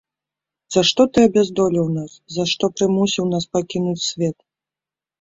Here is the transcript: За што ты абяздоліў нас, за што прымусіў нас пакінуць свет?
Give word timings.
За 0.75 0.81
што 0.89 1.05
ты 1.17 1.25
абяздоліў 1.29 1.87
нас, 1.99 2.11
за 2.39 2.49
што 2.55 2.73
прымусіў 2.79 3.25
нас 3.37 3.43
пакінуць 3.55 4.07
свет? 4.11 4.37